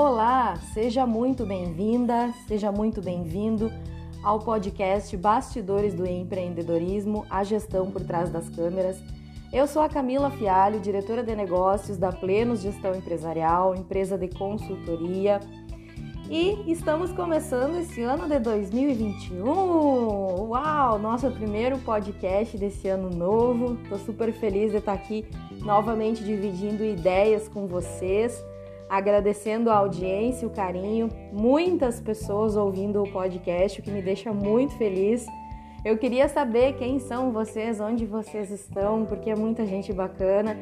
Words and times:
Olá, 0.00 0.54
seja 0.72 1.04
muito 1.04 1.44
bem-vinda, 1.44 2.32
seja 2.46 2.70
muito 2.70 3.02
bem-vindo 3.02 3.68
ao 4.22 4.38
podcast 4.38 5.16
Bastidores 5.16 5.92
do 5.92 6.06
Empreendedorismo, 6.06 7.26
a 7.28 7.42
gestão 7.42 7.90
por 7.90 8.02
trás 8.02 8.30
das 8.30 8.48
câmeras. 8.48 8.96
Eu 9.52 9.66
sou 9.66 9.82
a 9.82 9.88
Camila 9.88 10.30
Fialho, 10.30 10.78
diretora 10.78 11.24
de 11.24 11.34
negócios 11.34 11.96
da 11.96 12.12
Plenos 12.12 12.60
Gestão 12.60 12.94
Empresarial, 12.94 13.74
empresa 13.74 14.16
de 14.16 14.28
consultoria. 14.28 15.40
E 16.30 16.70
estamos 16.70 17.10
começando 17.10 17.80
esse 17.80 18.00
ano 18.00 18.28
de 18.28 18.38
2021. 18.38 19.44
Uau, 20.48 20.96
nosso 21.00 21.28
primeiro 21.32 21.76
podcast 21.78 22.56
desse 22.56 22.86
ano 22.86 23.10
novo. 23.10 23.76
Estou 23.82 23.98
super 23.98 24.32
feliz 24.32 24.70
de 24.70 24.76
estar 24.78 24.92
aqui 24.92 25.26
novamente 25.58 26.22
dividindo 26.22 26.84
ideias 26.84 27.48
com 27.48 27.66
vocês, 27.66 28.40
agradecendo 28.88 29.70
a 29.70 29.76
audiência, 29.76 30.46
o 30.46 30.50
carinho, 30.50 31.08
muitas 31.32 32.00
pessoas 32.00 32.56
ouvindo 32.56 33.02
o 33.02 33.10
podcast, 33.10 33.80
o 33.80 33.82
que 33.82 33.90
me 33.90 34.02
deixa 34.02 34.32
muito 34.32 34.76
feliz. 34.76 35.26
Eu 35.84 35.96
queria 35.96 36.28
saber 36.28 36.74
quem 36.74 36.98
são 36.98 37.30
vocês, 37.30 37.80
onde 37.80 38.04
vocês 38.04 38.50
estão, 38.50 39.04
porque 39.06 39.30
é 39.30 39.36
muita 39.36 39.64
gente 39.64 39.92
bacana. 39.92 40.58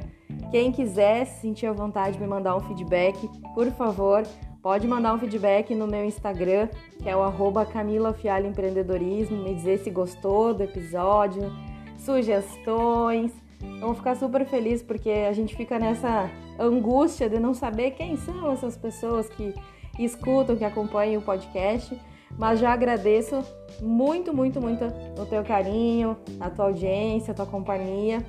Quem 0.50 0.70
quiser 0.70 1.24
sentir 1.24 1.66
a 1.66 1.72
vontade 1.72 2.16
de 2.16 2.22
me 2.22 2.28
mandar 2.28 2.54
um 2.56 2.60
feedback, 2.60 3.16
por 3.54 3.70
favor, 3.72 4.24
pode 4.62 4.86
mandar 4.86 5.14
um 5.14 5.18
feedback 5.18 5.74
no 5.74 5.86
meu 5.86 6.04
Instagram, 6.04 6.68
que 7.02 7.08
é 7.08 7.16
o 7.16 7.22
arroba 7.22 7.64
Camila 7.64 8.12
Fialho 8.12 8.46
Empreendedorismo, 8.46 9.42
me 9.42 9.54
dizer 9.54 9.78
se 9.78 9.90
gostou 9.90 10.52
do 10.52 10.62
episódio, 10.62 11.50
sugestões. 11.96 13.32
Vou 13.80 13.94
ficar 13.94 14.14
super 14.16 14.44
feliz 14.46 14.82
porque 14.82 15.10
a 15.10 15.32
gente 15.32 15.54
fica 15.56 15.78
nessa 15.78 16.30
angústia 16.58 17.28
de 17.28 17.38
não 17.38 17.54
saber 17.54 17.92
quem 17.92 18.16
são 18.16 18.52
essas 18.52 18.76
pessoas 18.76 19.28
que 19.28 19.54
escutam, 19.98 20.56
que 20.56 20.64
acompanham 20.64 21.20
o 21.20 21.24
podcast. 21.24 21.98
Mas 22.38 22.60
já 22.60 22.72
agradeço 22.72 23.42
muito, 23.80 24.34
muito, 24.34 24.60
muito 24.60 24.84
o 25.18 25.24
teu 25.26 25.42
carinho, 25.42 26.16
a 26.40 26.50
tua 26.50 26.66
audiência, 26.66 27.32
a 27.32 27.34
tua 27.34 27.46
companhia. 27.46 28.24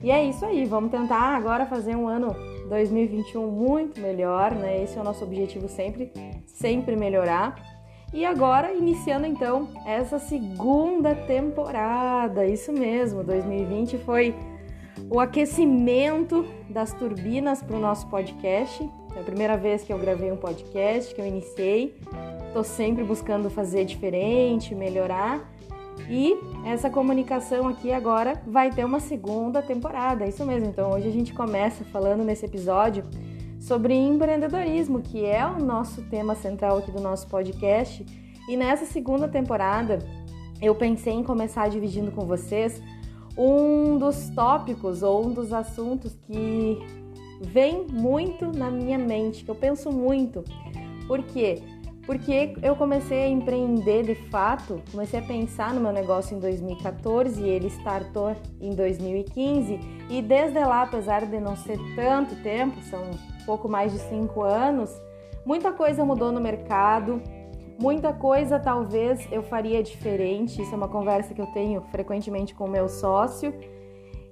E 0.00 0.10
é 0.10 0.24
isso 0.24 0.44
aí, 0.44 0.64
vamos 0.66 0.90
tentar 0.90 1.34
agora 1.34 1.66
fazer 1.66 1.96
um 1.96 2.06
ano 2.06 2.34
2021 2.68 3.46
muito 3.50 4.00
melhor, 4.00 4.54
né? 4.54 4.82
Esse 4.82 4.98
é 4.98 5.00
o 5.00 5.04
nosso 5.04 5.24
objetivo 5.24 5.68
sempre, 5.68 6.12
sempre 6.46 6.94
melhorar. 6.94 7.56
E 8.12 8.24
agora, 8.24 8.72
iniciando 8.72 9.26
então 9.26 9.68
essa 9.84 10.18
segunda 10.18 11.14
temporada, 11.14 12.46
isso 12.46 12.72
mesmo, 12.72 13.24
2020 13.24 13.98
foi 13.98 14.34
o 15.10 15.20
aquecimento 15.20 16.44
das 16.68 16.92
turbinas 16.92 17.62
para 17.62 17.76
o 17.76 17.80
nosso 17.80 18.06
podcast. 18.08 18.88
É 19.16 19.20
a 19.20 19.22
primeira 19.22 19.56
vez 19.56 19.82
que 19.82 19.92
eu 19.92 19.98
gravei 19.98 20.32
um 20.32 20.36
podcast, 20.36 21.14
que 21.14 21.20
eu 21.20 21.26
iniciei. 21.26 21.96
Estou 22.46 22.64
sempre 22.64 23.04
buscando 23.04 23.48
fazer 23.50 23.84
diferente, 23.84 24.74
melhorar. 24.74 25.50
E 26.08 26.36
essa 26.66 26.90
comunicação 26.90 27.68
aqui 27.68 27.92
agora 27.92 28.42
vai 28.46 28.70
ter 28.70 28.84
uma 28.84 29.00
segunda 29.00 29.62
temporada, 29.62 30.26
isso 30.26 30.44
mesmo. 30.44 30.68
Então 30.68 30.90
hoje 30.90 31.08
a 31.08 31.12
gente 31.12 31.32
começa 31.32 31.84
falando 31.84 32.24
nesse 32.24 32.44
episódio 32.44 33.04
sobre 33.60 33.94
empreendedorismo, 33.94 35.00
que 35.00 35.24
é 35.24 35.46
o 35.46 35.58
nosso 35.58 36.02
tema 36.02 36.34
central 36.34 36.78
aqui 36.78 36.90
do 36.90 37.00
nosso 37.00 37.28
podcast. 37.28 38.04
E 38.48 38.56
nessa 38.56 38.84
segunda 38.84 39.28
temporada 39.28 39.98
eu 40.60 40.74
pensei 40.74 41.14
em 41.14 41.22
começar 41.22 41.68
dividindo 41.68 42.10
com 42.10 42.26
vocês 42.26 42.82
um 43.36 43.98
dos 43.98 44.30
tópicos 44.30 45.02
ou 45.02 45.26
um 45.26 45.32
dos 45.32 45.52
assuntos 45.52 46.14
que 46.22 46.78
vem 47.40 47.86
muito 47.90 48.56
na 48.56 48.70
minha 48.70 48.98
mente, 48.98 49.44
que 49.44 49.50
eu 49.50 49.54
penso 49.54 49.90
muito. 49.90 50.44
Por 51.06 51.22
quê? 51.22 51.62
porque 52.06 52.54
eu 52.62 52.76
comecei 52.76 53.24
a 53.24 53.28
empreender 53.28 54.02
de 54.04 54.14
fato, 54.14 54.82
comecei 54.90 55.20
a 55.20 55.22
pensar 55.22 55.72
no 55.72 55.80
meu 55.80 55.92
negócio 55.92 56.36
em 56.36 56.40
2014 56.40 57.42
e 57.42 57.48
ele 57.48 57.68
startou 57.68 58.36
em 58.60 58.74
2015 58.74 59.80
e 60.10 60.22
desde 60.22 60.58
lá, 60.60 60.82
apesar 60.82 61.24
de 61.24 61.40
não 61.40 61.56
ser 61.56 61.78
tanto 61.96 62.36
tempo, 62.42 62.80
são 62.82 63.02
pouco 63.46 63.68
mais 63.68 63.92
de 63.92 63.98
cinco 64.00 64.42
anos, 64.42 64.90
muita 65.46 65.72
coisa 65.72 66.04
mudou 66.04 66.30
no 66.30 66.40
mercado, 66.40 67.22
muita 67.78 68.12
coisa 68.12 68.58
talvez 68.58 69.26
eu 69.30 69.42
faria 69.42 69.82
diferente. 69.82 70.60
Isso 70.62 70.72
é 70.72 70.76
uma 70.76 70.88
conversa 70.88 71.34
que 71.34 71.40
eu 71.40 71.46
tenho 71.46 71.82
frequentemente 71.90 72.54
com 72.54 72.64
o 72.64 72.70
meu 72.70 72.88
sócio 72.88 73.54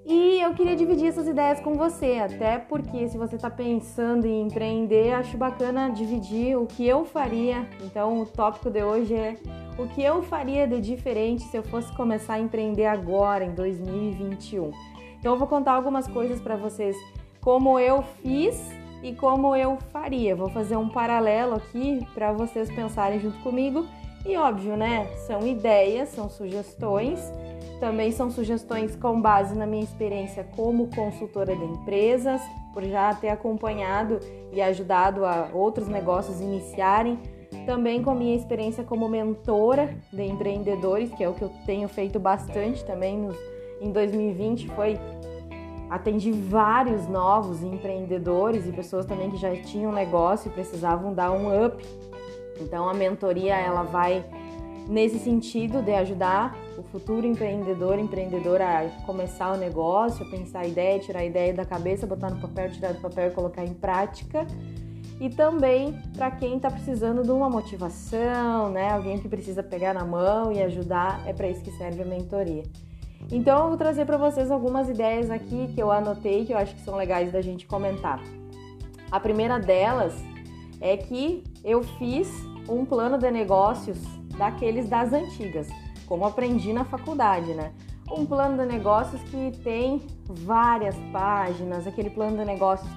e 0.05 0.41
eu 0.41 0.53
queria 0.53 0.75
dividir 0.75 1.07
essas 1.07 1.29
ideias 1.29 1.61
com 1.61 1.75
você, 1.75 2.19
até 2.19 2.59
porque 2.59 3.07
se 3.09 3.17
você 3.17 3.37
está 3.37 3.49
pensando 3.49 4.27
em 4.27 4.43
empreender, 4.43 5.13
acho 5.13 5.37
bacana 5.37 5.91
dividir 5.91 6.57
o 6.57 6.67
que 6.67 6.85
eu 6.87 7.05
faria. 7.05 7.69
Então, 7.81 8.21
o 8.21 8.27
tópico 8.27 8.69
de 8.69 8.83
hoje 8.83 9.15
é 9.15 9.37
o 9.79 9.87
que 9.87 10.03
eu 10.03 10.21
faria 10.21 10.67
de 10.67 10.81
diferente 10.81 11.45
se 11.45 11.57
eu 11.57 11.63
fosse 11.63 11.95
começar 11.95 12.35
a 12.35 12.41
empreender 12.41 12.87
agora, 12.87 13.45
em 13.45 13.55
2021. 13.55 14.73
Então, 15.21 15.35
eu 15.35 15.39
vou 15.39 15.47
contar 15.47 15.75
algumas 15.75 16.09
coisas 16.09 16.41
para 16.41 16.57
vocês, 16.57 16.97
como 17.41 17.79
eu 17.79 18.03
fiz 18.03 18.61
e 19.03 19.15
como 19.15 19.57
eu 19.57 19.79
faria. 19.93 20.37
Vou 20.37 20.49
fazer 20.49 20.77
um 20.77 20.89
paralelo 20.89 21.55
aqui 21.55 22.07
para 22.15 22.33
vocês 22.33 22.71
pensarem 22.71 23.21
junto 23.21 23.39
comigo. 23.41 23.87
E 24.25 24.37
óbvio, 24.37 24.77
né? 24.77 25.07
São 25.27 25.47
ideias, 25.47 26.11
são 26.11 26.31
sugestões 26.31 27.21
também 27.83 28.13
são 28.13 28.31
sugestões 28.31 28.95
com 28.95 29.21
base 29.21 29.57
na 29.57 29.67
minha 29.67 29.83
experiência 29.83 30.47
como 30.55 30.87
consultora 30.95 31.57
de 31.57 31.65
empresas, 31.65 32.41
por 32.73 32.85
já 32.85 33.13
ter 33.13 33.29
acompanhado 33.31 34.21
e 34.53 34.63
ajudado 34.63 35.25
a 35.27 35.51
outros 35.53 35.89
negócios 35.89 36.41
iniciarem. 36.41 37.19
Também 37.67 38.01
com 38.01 38.15
minha 38.15 38.37
experiência 38.37 38.85
como 38.85 39.09
mentora 39.09 39.97
de 40.13 40.23
empreendedores, 40.23 41.13
que 41.13 41.25
é 41.25 41.29
o 41.29 41.35
que 41.35 41.43
eu 41.43 41.51
tenho 41.67 41.89
feito 41.89 42.21
bastante 42.21 42.85
também 42.85 43.19
nos, 43.19 43.37
em 43.81 43.91
2020, 43.91 44.69
foi 44.69 44.97
atendi 45.93 46.33
vários 46.33 47.07
novos 47.07 47.63
empreendedores 47.63 48.67
e 48.67 48.73
pessoas 48.73 49.05
também 49.05 49.31
que 49.31 49.37
já 49.37 49.55
tinham 49.57 49.93
negócio 49.93 50.49
e 50.49 50.53
precisavam 50.53 51.13
dar 51.13 51.31
um 51.31 51.67
up. 51.67 51.85
Então 52.59 52.89
a 52.89 52.95
mentoria 52.95 53.55
ela 53.55 53.83
vai 53.83 54.25
nesse 54.89 55.19
sentido 55.19 55.83
de 55.83 55.93
ajudar 55.93 56.57
o 56.79 56.83
futuro 56.83 57.27
empreendedor, 57.27 57.99
empreendedora 57.99 58.65
a 58.81 58.89
começar 59.05 59.53
o 59.53 59.57
negócio, 59.59 60.29
pensar 60.31 60.61
a 60.61 60.67
ideia, 60.67 60.99
tirar 60.99 61.21
a 61.21 61.25
ideia 61.27 61.53
da 61.53 61.65
cabeça, 61.65 62.07
botar 62.07 62.31
no 62.31 62.41
papel, 62.41 62.71
tirar 62.71 62.95
do 62.95 63.01
papel 63.01 63.29
e 63.29 63.31
colocar 63.33 63.63
em 63.63 63.75
prática. 63.75 64.47
E 65.21 65.29
também 65.29 65.95
para 66.17 66.31
quem 66.31 66.57
está 66.57 66.71
precisando 66.71 67.23
de 67.23 67.31
uma 67.31 67.51
motivação, 67.51 68.71
né? 68.71 68.91
Alguém 68.91 69.19
que 69.19 69.29
precisa 69.29 69.63
pegar 69.63 69.93
na 69.93 70.07
mão 70.07 70.51
e 70.51 70.63
ajudar, 70.63 71.23
é 71.27 71.35
para 71.35 71.49
isso 71.49 71.63
que 71.63 71.71
serve 71.73 72.01
a 72.01 72.07
mentoria. 72.07 72.63
Então 73.31 73.63
eu 73.63 73.69
vou 73.69 73.77
trazer 73.77 74.05
para 74.05 74.17
vocês 74.17 74.51
algumas 74.51 74.89
ideias 74.89 75.31
aqui 75.31 75.69
que 75.75 75.81
eu 75.81 75.91
anotei 75.91 76.45
que 76.45 76.53
eu 76.53 76.59
acho 76.59 76.75
que 76.75 76.83
são 76.83 76.97
legais 76.97 77.33
da 77.33 77.41
gente 77.41 77.67
comentar. 77.67 78.21
A 79.11 79.21
primeira 79.21 79.59
delas 79.59 80.15
é 80.81 80.97
que 80.97 81.45
eu 81.65 81.83
fiz 81.83 82.29
um 82.69 82.85
plano 82.85 83.19
de 83.19 83.31
negócios 83.31 83.99
daqueles 84.37 84.89
das 84.89 85.13
antigas, 85.13 85.69
como 86.07 86.27
aprendi 86.27 86.73
na 86.73 86.85
faculdade, 86.85 87.55
né? 87.55 87.73
Um 88.11 88.27
plano 88.27 88.59
de 88.59 88.67
negócios 88.67 89.23
que 89.23 89.53
tem 89.63 90.03
várias 90.27 90.97
páginas, 91.13 91.87
aquele 91.87 92.11
plano 92.11 92.37
de 92.37 92.45
negócios 92.45 92.91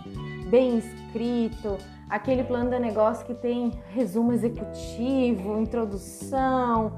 bem 0.50 0.78
escrito, 0.78 1.78
aquele 2.10 2.44
plano 2.44 2.70
de 2.70 2.80
negócio 2.80 3.26
que 3.26 3.34
tem 3.34 3.72
resumo 3.90 4.34
executivo, 4.34 5.60
introdução, 5.60 6.94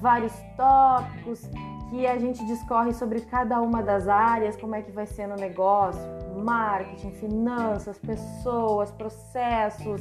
vários 0.00 0.32
tópicos 0.56 1.48
que 1.92 2.06
a 2.06 2.18
gente 2.18 2.42
discorre 2.46 2.94
sobre 2.94 3.20
cada 3.20 3.60
uma 3.60 3.82
das 3.82 4.08
áreas, 4.08 4.56
como 4.56 4.74
é 4.74 4.80
que 4.80 4.90
vai 4.90 5.04
ser 5.04 5.26
no 5.26 5.36
negócio, 5.36 6.00
marketing, 6.42 7.10
finanças, 7.10 7.98
pessoas, 7.98 8.90
processos, 8.90 10.00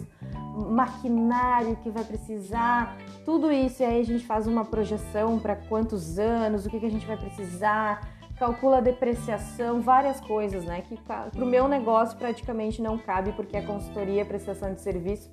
maquinário 0.69 1.75
que 1.83 1.89
vai 1.89 2.05
precisar, 2.05 2.95
tudo 3.25 3.51
isso. 3.51 3.83
E 3.83 3.85
aí 3.85 3.99
a 3.99 4.05
gente 4.05 4.25
faz 4.25 4.47
uma 4.47 4.63
projeção 4.63 5.37
para 5.37 5.57
quantos 5.57 6.17
anos, 6.17 6.65
o 6.65 6.69
que, 6.69 6.79
que 6.79 6.85
a 6.85 6.91
gente 6.91 7.05
vai 7.05 7.17
precisar, 7.17 8.09
calcula 8.39 8.77
a 8.77 8.81
depreciação, 8.81 9.81
várias 9.81 10.21
coisas, 10.21 10.63
né? 10.63 10.83
Que 10.87 10.95
para 10.95 11.29
o 11.35 11.45
meu 11.45 11.67
negócio 11.67 12.17
praticamente 12.17 12.81
não 12.81 12.97
cabe 12.97 13.33
porque 13.33 13.57
é 13.57 13.61
consultoria, 13.61 14.23
prestação 14.23 14.73
de 14.73 14.79
serviço 14.79 15.29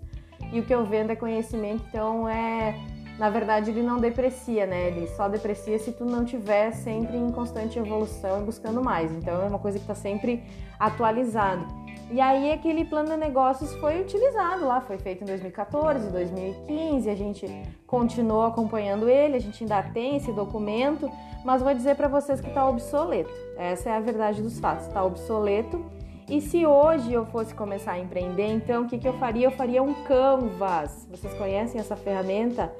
e 0.52 0.60
o 0.60 0.64
que 0.64 0.74
eu 0.74 0.84
vendo 0.84 1.10
é 1.10 1.16
conhecimento, 1.16 1.84
então 1.88 2.28
é. 2.28 2.74
Na 3.18 3.30
verdade, 3.30 3.70
ele 3.70 3.82
não 3.82 3.98
deprecia, 3.98 4.64
né? 4.64 4.88
Ele 4.88 5.08
só 5.08 5.28
deprecia 5.28 5.78
se 5.78 5.90
tu 5.90 6.04
não 6.04 6.24
tiver 6.24 6.70
sempre 6.72 7.16
em 7.16 7.32
constante 7.32 7.78
evolução 7.78 8.40
e 8.40 8.44
buscando 8.44 8.82
mais. 8.82 9.10
Então, 9.10 9.42
é 9.42 9.46
uma 9.46 9.58
coisa 9.58 9.76
que 9.76 9.84
está 9.84 9.94
sempre 9.94 10.44
atualizado. 10.78 11.66
E 12.10 12.22
aí 12.22 12.52
aquele 12.52 12.86
plano 12.86 13.10
de 13.10 13.16
negócios 13.18 13.74
foi 13.74 14.00
utilizado 14.00 14.64
lá, 14.64 14.80
foi 14.80 14.96
feito 14.96 15.22
em 15.22 15.26
2014, 15.26 16.10
2015, 16.10 17.10
a 17.10 17.14
gente 17.14 17.46
continuou 17.86 18.44
acompanhando 18.44 19.10
ele, 19.10 19.36
a 19.36 19.40
gente 19.40 19.62
ainda 19.62 19.82
tem 19.82 20.16
esse 20.16 20.32
documento, 20.32 21.10
mas 21.44 21.60
vou 21.60 21.74
dizer 21.74 21.96
para 21.96 22.08
vocês 22.08 22.40
que 22.40 22.48
está 22.48 22.66
obsoleto. 22.66 23.30
Essa 23.58 23.90
é 23.90 23.96
a 23.96 24.00
verdade 24.00 24.40
dos 24.40 24.58
fatos, 24.58 24.86
está 24.86 25.04
obsoleto 25.04 25.84
E 26.30 26.40
se 26.40 26.64
hoje 26.64 27.12
eu 27.12 27.26
fosse 27.26 27.54
começar 27.54 27.92
a 27.92 27.98
empreender, 27.98 28.46
então 28.46 28.84
o 28.84 28.86
que, 28.86 28.96
que 28.96 29.08
eu 29.08 29.14
faria? 29.14 29.46
Eu 29.46 29.50
faria 29.50 29.82
um 29.82 29.92
Canvas. 30.04 31.06
Vocês 31.10 31.32
conhecem 31.34 31.78
essa 31.78 31.96
ferramenta? 31.96 32.72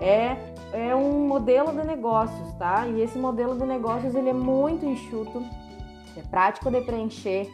É, 0.00 0.36
é 0.72 0.94
um 0.94 1.26
modelo 1.26 1.72
de 1.72 1.86
negócios, 1.86 2.52
tá? 2.54 2.86
E 2.86 3.00
esse 3.00 3.18
modelo 3.18 3.56
de 3.56 3.64
negócios 3.64 4.14
ele 4.14 4.28
é 4.28 4.34
muito 4.34 4.84
enxuto, 4.84 5.42
é 6.16 6.22
prático 6.22 6.70
de 6.70 6.80
preencher 6.82 7.50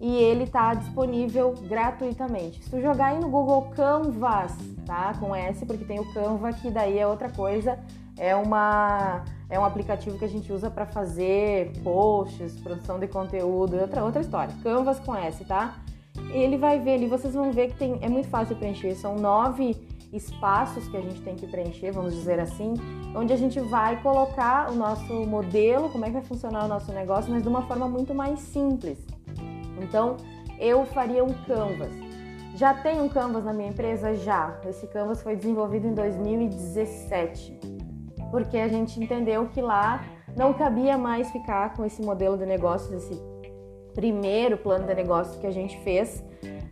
e 0.00 0.16
ele 0.16 0.46
tá 0.46 0.74
disponível 0.74 1.54
gratuitamente. 1.68 2.62
Se 2.62 2.70
tu 2.70 2.80
jogar 2.80 3.06
aí 3.06 3.18
no 3.18 3.28
Google 3.28 3.70
Canvas, 3.74 4.56
tá? 4.86 5.12
Com 5.18 5.34
S, 5.34 5.64
porque 5.66 5.84
tem 5.84 5.98
o 5.98 6.12
Canva 6.12 6.52
que 6.52 6.70
daí 6.70 6.98
é 6.98 7.06
outra 7.06 7.30
coisa, 7.30 7.78
é 8.16 8.34
uma 8.34 9.24
é 9.50 9.58
um 9.58 9.64
aplicativo 9.64 10.18
que 10.18 10.24
a 10.24 10.28
gente 10.28 10.52
usa 10.52 10.70
para 10.70 10.84
fazer 10.84 11.72
posts, 11.82 12.60
produção 12.60 12.98
de 12.98 13.06
conteúdo, 13.08 13.76
outra 13.78 14.04
outra 14.04 14.20
história. 14.20 14.54
Canvas 14.62 15.00
com 15.00 15.14
S, 15.14 15.44
tá? 15.44 15.78
Ele 16.32 16.58
vai 16.58 16.78
ver 16.78 16.94
ali, 16.94 17.06
vocês 17.06 17.34
vão 17.34 17.50
ver 17.50 17.68
que 17.68 17.78
tem 17.78 17.98
é 18.02 18.08
muito 18.08 18.28
fácil 18.28 18.56
preencher, 18.56 18.94
são 18.94 19.16
nove 19.16 19.74
espaços 20.12 20.88
que 20.88 20.96
a 20.96 21.00
gente 21.00 21.20
tem 21.22 21.36
que 21.36 21.46
preencher, 21.46 21.92
vamos 21.92 22.14
dizer 22.14 22.40
assim, 22.40 22.74
onde 23.14 23.32
a 23.32 23.36
gente 23.36 23.60
vai 23.60 24.00
colocar 24.02 24.70
o 24.70 24.74
nosso 24.74 25.12
modelo, 25.26 25.90
como 25.90 26.04
é 26.04 26.08
que 26.08 26.14
vai 26.14 26.24
funcionar 26.24 26.64
o 26.64 26.68
nosso 26.68 26.92
negócio, 26.92 27.30
mas 27.30 27.42
de 27.42 27.48
uma 27.48 27.62
forma 27.62 27.88
muito 27.88 28.14
mais 28.14 28.40
simples. 28.40 28.98
Então, 29.80 30.16
eu 30.58 30.86
faria 30.86 31.22
um 31.22 31.32
Canvas. 31.44 31.92
Já 32.54 32.74
tem 32.74 33.00
um 33.00 33.08
Canvas 33.08 33.44
na 33.44 33.52
minha 33.52 33.68
empresa? 33.68 34.14
Já. 34.14 34.58
Esse 34.66 34.86
Canvas 34.88 35.22
foi 35.22 35.36
desenvolvido 35.36 35.86
em 35.86 35.94
2017 35.94 37.78
porque 38.30 38.58
a 38.58 38.68
gente 38.68 39.02
entendeu 39.02 39.48
que 39.48 39.60
lá 39.60 40.04
não 40.36 40.52
cabia 40.52 40.96
mais 40.96 41.30
ficar 41.30 41.74
com 41.74 41.84
esse 41.84 42.02
modelo 42.02 42.36
de 42.36 42.46
negócios, 42.46 42.90
esse 42.92 43.20
primeiro 43.94 44.56
plano 44.56 44.86
de 44.86 44.94
negócios 44.94 45.36
que 45.36 45.46
a 45.46 45.50
gente 45.50 45.78
fez 45.80 46.22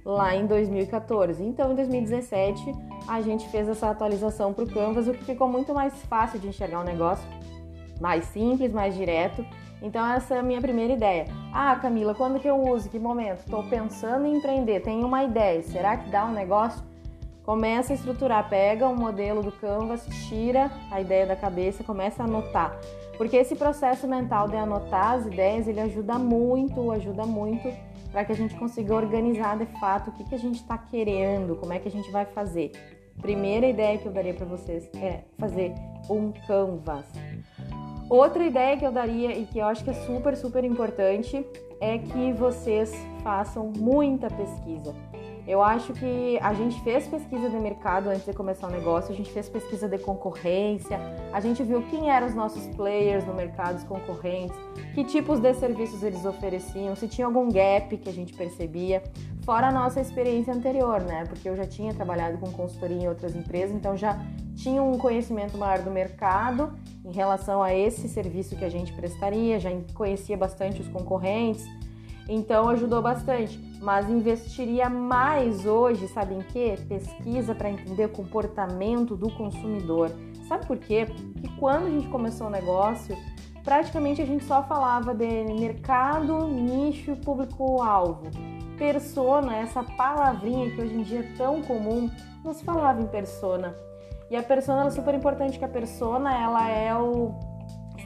lá 0.06 0.36
em 0.36 0.46
2014. 0.46 1.42
Então, 1.42 1.72
em 1.72 1.74
2017, 1.74 2.62
a 3.08 3.20
gente 3.20 3.48
fez 3.48 3.68
essa 3.68 3.90
atualização 3.90 4.52
para 4.54 4.62
o 4.62 4.70
Canvas, 4.72 5.08
o 5.08 5.12
que 5.12 5.24
ficou 5.24 5.48
muito 5.48 5.74
mais 5.74 5.92
fácil 6.04 6.38
de 6.38 6.46
enxergar 6.46 6.78
o 6.78 6.82
um 6.82 6.84
negócio, 6.84 7.26
mais 8.00 8.24
simples, 8.26 8.72
mais 8.72 8.94
direto. 8.94 9.44
Então, 9.82 10.06
essa 10.06 10.36
é 10.36 10.38
a 10.38 10.42
minha 10.44 10.60
primeira 10.60 10.92
ideia. 10.92 11.26
Ah, 11.52 11.74
Camila, 11.74 12.14
quando 12.14 12.38
que 12.38 12.48
eu 12.48 12.56
uso? 12.56 12.88
Que 12.88 13.00
momento? 13.00 13.40
Estou 13.40 13.64
pensando 13.64 14.26
em 14.26 14.36
empreender, 14.36 14.80
tenho 14.80 15.04
uma 15.04 15.24
ideia. 15.24 15.60
Será 15.64 15.96
que 15.96 16.08
dá 16.08 16.24
um 16.24 16.32
negócio? 16.32 16.82
Começa 17.44 17.92
a 17.92 17.96
estruturar, 17.96 18.48
pega 18.48 18.88
um 18.88 18.96
modelo 18.96 19.42
do 19.42 19.52
Canvas, 19.52 20.06
tira 20.28 20.70
a 20.90 21.00
ideia 21.00 21.26
da 21.26 21.36
cabeça, 21.36 21.84
começa 21.84 22.22
a 22.22 22.26
anotar. 22.26 22.78
Porque 23.16 23.36
esse 23.36 23.56
processo 23.56 24.06
mental 24.06 24.48
de 24.48 24.56
anotar 24.56 25.14
as 25.14 25.26
ideias, 25.26 25.66
ele 25.66 25.80
ajuda 25.80 26.18
muito, 26.18 26.90
ajuda 26.90 27.24
muito 27.24 27.72
para 28.10 28.24
que 28.24 28.32
a 28.32 28.36
gente 28.36 28.54
consiga 28.54 28.94
organizar 28.94 29.56
de 29.58 29.66
fato 29.78 30.10
o 30.10 30.12
que, 30.12 30.24
que 30.24 30.34
a 30.34 30.38
gente 30.38 30.56
está 30.56 30.78
querendo, 30.78 31.56
como 31.56 31.72
é 31.72 31.78
que 31.78 31.88
a 31.88 31.90
gente 31.90 32.10
vai 32.10 32.24
fazer. 32.24 32.72
Primeira 33.20 33.66
ideia 33.66 33.98
que 33.98 34.06
eu 34.06 34.12
daria 34.12 34.34
para 34.34 34.46
vocês 34.46 34.88
é 34.94 35.22
fazer 35.38 35.72
um 36.10 36.32
canvas. 36.46 37.06
Outra 38.08 38.44
ideia 38.44 38.76
que 38.76 38.86
eu 38.86 38.92
daria 38.92 39.36
e 39.36 39.46
que 39.46 39.58
eu 39.58 39.66
acho 39.66 39.82
que 39.82 39.90
é 39.90 39.94
super, 39.94 40.36
super 40.36 40.62
importante 40.62 41.44
é 41.80 41.98
que 41.98 42.32
vocês 42.32 42.94
façam 43.22 43.72
muita 43.76 44.28
pesquisa. 44.28 44.94
Eu 45.46 45.62
acho 45.62 45.92
que 45.92 46.38
a 46.42 46.52
gente 46.52 46.80
fez 46.82 47.06
pesquisa 47.06 47.48
de 47.48 47.56
mercado 47.56 48.08
antes 48.08 48.24
de 48.24 48.32
começar 48.32 48.66
o 48.66 48.70
negócio, 48.70 49.12
a 49.12 49.16
gente 49.16 49.30
fez 49.30 49.48
pesquisa 49.48 49.88
de 49.88 49.96
concorrência, 49.96 50.98
a 51.32 51.40
gente 51.40 51.62
viu 51.62 51.82
quem 51.82 52.10
eram 52.10 52.26
os 52.26 52.34
nossos 52.34 52.66
players 52.74 53.24
no 53.24 53.32
mercado, 53.32 53.76
os 53.76 53.84
concorrentes, 53.84 54.56
que 54.92 55.04
tipos 55.04 55.38
de 55.38 55.54
serviços 55.54 56.02
eles 56.02 56.24
ofereciam, 56.24 56.96
se 56.96 57.06
tinha 57.06 57.26
algum 57.28 57.48
gap 57.48 57.96
que 57.96 58.08
a 58.08 58.12
gente 58.12 58.32
percebia, 58.32 59.04
fora 59.44 59.68
a 59.68 59.72
nossa 59.72 60.00
experiência 60.00 60.52
anterior, 60.52 61.00
né? 61.00 61.24
Porque 61.28 61.48
eu 61.48 61.54
já 61.54 61.64
tinha 61.64 61.94
trabalhado 61.94 62.38
com 62.38 62.50
consultoria 62.50 63.04
em 63.04 63.08
outras 63.08 63.36
empresas, 63.36 63.76
então 63.76 63.96
já 63.96 64.20
tinha 64.56 64.82
um 64.82 64.98
conhecimento 64.98 65.56
maior 65.56 65.78
do 65.78 65.92
mercado 65.92 66.76
em 67.04 67.12
relação 67.12 67.62
a 67.62 67.72
esse 67.72 68.08
serviço 68.08 68.56
que 68.56 68.64
a 68.64 68.68
gente 68.68 68.92
prestaria, 68.92 69.60
já 69.60 69.70
conhecia 69.94 70.36
bastante 70.36 70.80
os 70.80 70.88
concorrentes. 70.88 71.64
Então 72.28 72.68
ajudou 72.70 73.00
bastante, 73.00 73.56
mas 73.80 74.08
investiria 74.08 74.88
mais 74.88 75.66
hoje, 75.66 76.08
sabe 76.08 76.34
em 76.34 76.42
quê? 76.42 76.78
Pesquisa 76.88 77.54
para 77.54 77.70
entender 77.70 78.06
o 78.06 78.10
comportamento 78.10 79.16
do 79.16 79.30
consumidor. 79.30 80.10
Sabe 80.48 80.66
por 80.66 80.78
quê? 80.78 81.06
Porque 81.06 81.48
quando 81.58 81.86
a 81.86 81.90
gente 81.90 82.08
começou 82.08 82.46
o 82.46 82.50
negócio, 82.50 83.16
praticamente 83.64 84.22
a 84.22 84.26
gente 84.26 84.44
só 84.44 84.62
falava 84.62 85.14
de 85.14 85.44
mercado, 85.44 86.46
nicho, 86.46 87.16
público-alvo. 87.16 88.30
Persona, 88.78 89.56
essa 89.56 89.82
palavrinha 89.82 90.70
que 90.70 90.80
hoje 90.80 90.94
em 90.94 91.02
dia 91.02 91.20
é 91.20 91.36
tão 91.36 91.62
comum, 91.62 92.10
não 92.44 92.52
se 92.52 92.64
falava 92.64 93.00
em 93.00 93.06
persona. 93.06 93.74
E 94.30 94.36
a 94.36 94.42
persona 94.42 94.86
é 94.86 94.90
super 94.90 95.14
importante, 95.14 95.58
que 95.58 95.64
a 95.64 95.68
persona 95.68 96.36
ela 96.36 96.68
é 96.68 96.94
o 96.94 97.55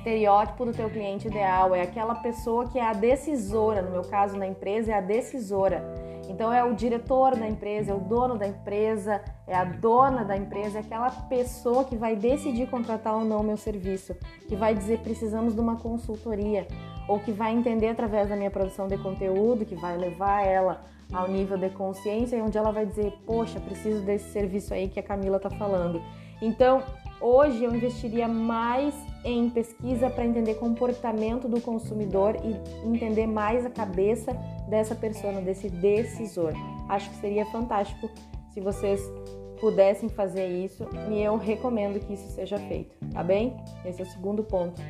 estereótipo 0.00 0.64
do 0.64 0.72
teu 0.72 0.88
cliente 0.88 1.28
ideal, 1.28 1.74
é 1.74 1.82
aquela 1.82 2.14
pessoa 2.14 2.66
que 2.66 2.78
é 2.78 2.82
a 2.82 2.94
decisora, 2.94 3.82
no 3.82 3.90
meu 3.90 4.02
caso 4.02 4.36
na 4.36 4.46
empresa 4.46 4.92
é 4.92 4.94
a 4.94 5.00
decisora. 5.00 5.84
Então 6.28 6.52
é 6.52 6.64
o 6.64 6.74
diretor 6.74 7.36
da 7.36 7.46
empresa, 7.46 7.92
é 7.92 7.94
o 7.94 7.98
dono 7.98 8.38
da 8.38 8.46
empresa, 8.46 9.20
é 9.46 9.54
a 9.54 9.64
dona 9.64 10.24
da 10.24 10.36
empresa, 10.36 10.78
é 10.78 10.80
aquela 10.80 11.10
pessoa 11.10 11.84
que 11.84 11.96
vai 11.96 12.16
decidir 12.16 12.68
contratar 12.70 13.14
ou 13.14 13.24
não 13.24 13.40
o 13.40 13.44
meu 13.44 13.56
serviço, 13.56 14.16
que 14.48 14.56
vai 14.56 14.74
dizer 14.74 15.00
precisamos 15.00 15.54
de 15.54 15.60
uma 15.60 15.76
consultoria, 15.76 16.66
ou 17.06 17.18
que 17.18 17.32
vai 17.32 17.52
entender 17.52 17.88
através 17.88 18.28
da 18.28 18.36
minha 18.36 18.50
produção 18.50 18.86
de 18.86 18.96
conteúdo, 18.96 19.66
que 19.66 19.74
vai 19.74 19.98
levar 19.98 20.46
ela 20.46 20.80
ao 21.12 21.28
nível 21.28 21.58
de 21.58 21.68
consciência, 21.70 22.42
onde 22.42 22.56
ela 22.56 22.70
vai 22.70 22.86
dizer, 22.86 23.12
poxa, 23.26 23.60
preciso 23.60 24.02
desse 24.02 24.30
serviço 24.30 24.72
aí 24.72 24.88
que 24.88 25.00
a 25.00 25.02
Camila 25.02 25.36
está 25.36 25.50
falando. 25.50 26.00
Então, 26.40 26.82
hoje 27.20 27.64
eu 27.64 27.74
investiria 27.74 28.26
mais 28.26 28.94
em 29.24 29.50
pesquisa 29.50 30.08
para 30.08 30.24
entender 30.24 30.54
comportamento 30.54 31.48
do 31.48 31.60
consumidor 31.60 32.36
e 32.42 32.88
entender 32.88 33.26
mais 33.26 33.66
a 33.66 33.70
cabeça 33.70 34.32
dessa 34.68 34.94
pessoa, 34.94 35.32
desse 35.40 35.68
decisor. 35.68 36.52
Acho 36.88 37.10
que 37.10 37.16
seria 37.16 37.44
fantástico 37.46 38.10
se 38.52 38.60
vocês 38.60 39.00
pudessem 39.60 40.08
fazer 40.08 40.48
isso 40.48 40.88
e 41.10 41.20
eu 41.20 41.36
recomendo 41.36 42.00
que 42.00 42.14
isso 42.14 42.28
seja 42.30 42.56
feito, 42.56 42.96
tá 43.12 43.22
bem? 43.22 43.54
Esse 43.84 44.00
é 44.00 44.04
o 44.04 44.08
segundo 44.08 44.42
ponto. 44.42 44.80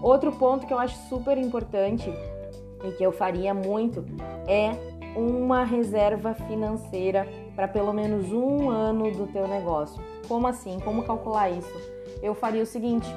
Outro 0.00 0.30
ponto 0.32 0.66
que 0.66 0.72
eu 0.72 0.78
acho 0.78 0.96
super 1.08 1.36
importante 1.36 2.08
e 2.84 2.92
que 2.92 3.02
eu 3.02 3.10
faria 3.10 3.52
muito 3.52 4.04
é 4.46 4.70
uma 5.16 5.64
reserva 5.64 6.34
financeira 6.34 7.26
para 7.56 7.66
pelo 7.66 7.92
menos 7.92 8.30
um 8.30 8.68
ano 8.68 9.10
do 9.10 9.26
teu 9.26 9.48
negócio. 9.48 10.00
Como 10.28 10.46
assim? 10.46 10.78
Como 10.78 11.02
calcular 11.02 11.50
isso? 11.50 11.72
Eu 12.22 12.34
faria 12.34 12.62
o 12.62 12.66
seguinte: 12.66 13.08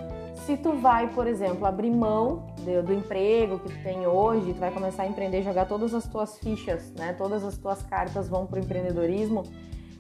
se 0.45 0.55
tu 0.55 0.73
vai, 0.73 1.09
por 1.09 1.27
exemplo, 1.27 1.65
abrir 1.65 1.91
mão 1.91 2.47
do, 2.59 2.83
do, 2.83 2.93
emprego 2.93 3.59
que 3.59 3.69
tu 3.69 3.83
tem 3.83 4.07
hoje, 4.07 4.53
tu 4.53 4.59
vai 4.59 4.71
começar 4.71 5.03
a 5.03 5.07
empreender, 5.07 5.43
jogar 5.43 5.65
todas 5.65 5.93
as 5.93 6.07
tuas 6.07 6.39
fichas, 6.39 6.91
né? 6.93 7.13
Todas 7.13 7.43
as 7.43 7.57
tuas 7.57 7.83
cartas 7.83 8.29
vão 8.29 8.45
para 8.45 8.59
o 8.59 8.63
empreendedorismo. 8.63 9.43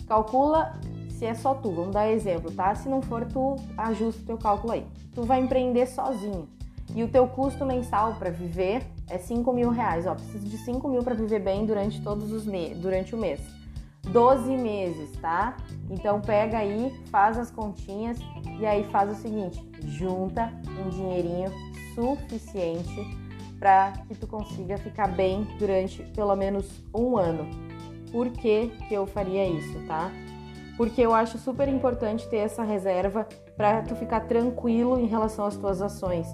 Calcula 0.07 0.79
se 1.09 1.25
é 1.25 1.35
só 1.35 1.53
tu, 1.53 1.69
vamos 1.71 1.91
dar 1.91 2.09
exemplo, 2.09 2.49
tá? 2.49 2.73
Se 2.73 2.87
não 2.87 3.01
for 3.01 3.25
tu, 3.25 3.57
ajusta 3.77 4.21
o 4.21 4.25
teu 4.25 4.37
cálculo 4.37 4.71
aí. 4.71 4.85
Tu 5.13 5.21
vai 5.23 5.41
empreender 5.41 5.85
sozinho 5.85 6.47
e 6.95 7.03
o 7.03 7.09
teu 7.09 7.27
custo 7.27 7.65
mensal 7.65 8.15
para 8.15 8.29
viver 8.29 8.81
é 9.09 9.17
5 9.17 9.51
mil 9.51 9.69
reais. 9.69 10.07
Ó, 10.07 10.15
preciso 10.15 10.47
de 10.47 10.57
5 10.57 10.87
mil 10.87 11.03
para 11.03 11.13
viver 11.13 11.39
bem 11.39 11.65
durante 11.65 12.01
todos 12.01 12.31
os 12.31 12.45
meses, 12.45 12.77
durante 12.77 13.13
o 13.13 13.17
mês. 13.17 13.58
12 14.11 14.57
meses, 14.57 15.11
tá? 15.19 15.55
Então 15.89 16.19
pega 16.21 16.57
aí, 16.57 16.93
faz 17.11 17.37
as 17.37 17.51
continhas 17.51 18.17
e 18.59 18.65
aí 18.65 18.83
faz 18.85 19.11
o 19.11 19.15
seguinte, 19.15 19.63
junta 19.83 20.51
um 20.85 20.89
dinheirinho 20.89 21.51
suficiente 21.95 23.17
para 23.59 23.91
que 24.07 24.15
tu 24.15 24.25
consiga 24.25 24.77
ficar 24.77 25.07
bem 25.07 25.47
durante 25.57 26.03
pelo 26.15 26.35
menos 26.35 26.83
um 26.93 27.17
ano. 27.17 27.47
Por 28.11 28.29
que, 28.29 28.69
que 28.87 28.93
eu 28.93 29.05
faria 29.05 29.47
isso, 29.47 29.79
tá? 29.85 30.11
Porque 30.77 31.01
eu 31.01 31.13
acho 31.13 31.37
super 31.37 31.67
importante 31.67 32.27
ter 32.29 32.37
essa 32.37 32.63
reserva 32.63 33.27
para 33.57 33.81
tu 33.81 33.95
ficar 33.95 34.21
tranquilo 34.21 34.97
em 34.97 35.05
relação 35.05 35.45
às 35.45 35.57
tuas 35.57 35.81
ações 35.81 36.27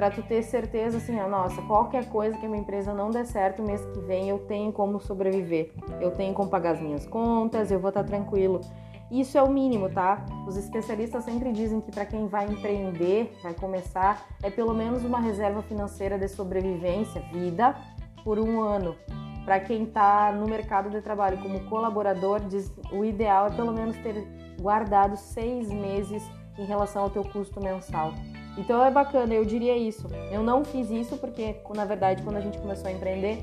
para 0.00 0.10
tu 0.10 0.22
ter 0.22 0.42
certeza 0.42 0.96
assim, 0.96 1.20
ó, 1.20 1.28
nossa, 1.28 1.60
qualquer 1.60 2.08
coisa 2.08 2.34
que 2.38 2.46
a 2.46 2.48
minha 2.48 2.62
empresa 2.62 2.94
não 2.94 3.10
der 3.10 3.26
certo 3.26 3.62
mês 3.62 3.84
que 3.84 4.00
vem, 4.00 4.30
eu 4.30 4.38
tenho 4.38 4.72
como 4.72 4.98
sobreviver. 4.98 5.74
Eu 6.00 6.12
tenho 6.12 6.32
como 6.32 6.48
pagar 6.48 6.70
as 6.70 6.80
minhas 6.80 7.04
contas, 7.04 7.70
eu 7.70 7.78
vou 7.78 7.90
estar 7.90 8.02
tá 8.02 8.08
tranquilo. 8.08 8.62
Isso 9.10 9.36
é 9.36 9.42
o 9.42 9.50
mínimo, 9.50 9.90
tá? 9.90 10.24
Os 10.46 10.56
especialistas 10.56 11.22
sempre 11.24 11.52
dizem 11.52 11.82
que 11.82 11.92
para 11.92 12.06
quem 12.06 12.26
vai 12.28 12.46
empreender, 12.46 13.30
vai 13.42 13.52
começar, 13.52 14.26
é 14.42 14.48
pelo 14.48 14.72
menos 14.72 15.04
uma 15.04 15.20
reserva 15.20 15.60
financeira 15.60 16.18
de 16.18 16.28
sobrevivência, 16.28 17.20
vida, 17.30 17.76
por 18.24 18.38
um 18.38 18.58
ano. 18.62 18.96
Para 19.44 19.60
quem 19.60 19.82
está 19.82 20.32
no 20.32 20.48
mercado 20.48 20.88
de 20.88 21.02
trabalho 21.02 21.36
como 21.42 21.68
colaborador, 21.68 22.40
diz, 22.40 22.72
o 22.90 23.04
ideal 23.04 23.48
é 23.48 23.50
pelo 23.50 23.74
menos 23.74 23.98
ter 23.98 24.26
guardado 24.58 25.14
seis 25.18 25.68
meses 25.68 26.22
em 26.58 26.64
relação 26.64 27.02
ao 27.02 27.10
teu 27.10 27.22
custo 27.22 27.62
mensal. 27.62 28.14
Então 28.56 28.84
é 28.84 28.90
bacana, 28.90 29.32
eu 29.34 29.44
diria 29.44 29.76
isso. 29.76 30.06
Eu 30.30 30.42
não 30.42 30.64
fiz 30.64 30.90
isso 30.90 31.16
porque, 31.16 31.56
na 31.74 31.84
verdade, 31.84 32.22
quando 32.22 32.36
a 32.36 32.40
gente 32.40 32.58
começou 32.58 32.88
a 32.88 32.92
empreender, 32.92 33.38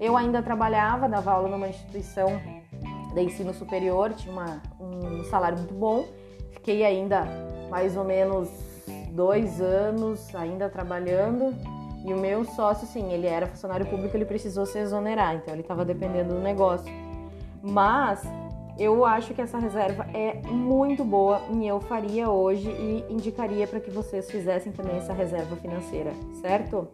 eu 0.00 0.16
ainda 0.16 0.42
trabalhava, 0.42 1.08
dava 1.08 1.32
aula 1.32 1.48
numa 1.48 1.68
instituição 1.68 2.40
de 3.14 3.20
ensino 3.20 3.52
superior, 3.52 4.12
tinha 4.14 4.32
uma, 4.32 4.62
um 4.80 5.24
salário 5.24 5.58
muito 5.58 5.74
bom. 5.74 6.06
Fiquei 6.52 6.84
ainda 6.84 7.26
mais 7.70 7.96
ou 7.96 8.04
menos 8.04 8.48
dois 9.10 9.60
anos 9.60 10.34
ainda 10.34 10.68
trabalhando. 10.68 11.54
E 12.04 12.12
o 12.12 12.16
meu 12.16 12.44
sócio, 12.44 12.86
sim, 12.86 13.12
ele 13.12 13.26
era 13.26 13.46
funcionário 13.46 13.86
público, 13.86 14.16
ele 14.16 14.24
precisou 14.24 14.66
se 14.66 14.76
exonerar, 14.78 15.36
então 15.36 15.54
ele 15.54 15.62
estava 15.62 15.84
dependendo 15.84 16.34
do 16.34 16.40
negócio. 16.40 16.92
Mas 17.62 18.26
eu 18.78 19.04
acho 19.04 19.34
que 19.34 19.40
essa 19.40 19.58
reserva 19.58 20.06
é 20.14 20.40
muito 20.48 21.04
boa 21.04 21.42
e 21.52 21.66
eu 21.66 21.80
faria 21.80 22.30
hoje 22.30 22.68
e 22.68 23.04
indicaria 23.10 23.66
para 23.66 23.80
que 23.80 23.90
vocês 23.90 24.30
fizessem 24.30 24.72
também 24.72 24.96
essa 24.96 25.12
reserva 25.12 25.56
financeira, 25.56 26.12
certo? 26.40 26.88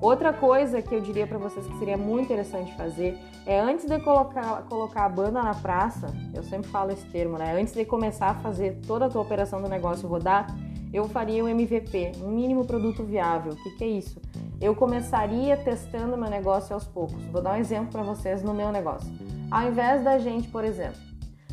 Outra 0.00 0.32
coisa 0.32 0.82
que 0.82 0.94
eu 0.94 1.00
diria 1.00 1.26
para 1.26 1.38
vocês 1.38 1.66
que 1.66 1.78
seria 1.78 1.96
muito 1.96 2.26
interessante 2.26 2.74
fazer 2.76 3.18
é 3.46 3.58
antes 3.58 3.86
de 3.86 3.98
colocar, 4.00 4.62
colocar 4.68 5.06
a 5.06 5.08
banda 5.08 5.42
na 5.42 5.54
praça, 5.54 6.08
eu 6.34 6.42
sempre 6.42 6.68
falo 6.68 6.92
esse 6.92 7.06
termo, 7.06 7.38
né? 7.38 7.58
Antes 7.58 7.72
de 7.72 7.84
começar 7.84 8.30
a 8.30 8.34
fazer 8.34 8.78
toda 8.86 9.06
a 9.06 9.08
tua 9.08 9.22
operação 9.22 9.62
do 9.62 9.68
negócio 9.68 10.06
rodar, 10.06 10.54
eu 10.92 11.08
faria 11.08 11.42
um 11.42 11.48
MVP, 11.48 12.12
um 12.22 12.28
mínimo 12.28 12.66
produto 12.66 13.02
viável. 13.02 13.52
O 13.52 13.56
que, 13.56 13.70
que 13.70 13.84
é 13.84 13.88
isso? 13.88 14.20
Eu 14.60 14.74
começaria 14.74 15.56
testando 15.56 16.16
meu 16.16 16.30
negócio 16.30 16.74
aos 16.74 16.84
poucos. 16.84 17.24
Vou 17.26 17.42
dar 17.42 17.54
um 17.54 17.56
exemplo 17.56 17.88
para 17.90 18.02
vocês 18.02 18.42
no 18.42 18.52
meu 18.52 18.70
negócio. 18.70 19.10
Ao 19.50 19.68
invés 19.68 20.02
da 20.02 20.18
gente, 20.18 20.48
por 20.48 20.64
exemplo, 20.64 21.00